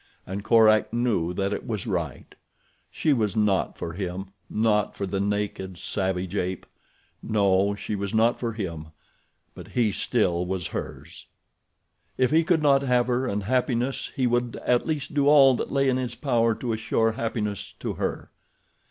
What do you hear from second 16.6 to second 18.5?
assure happiness to her.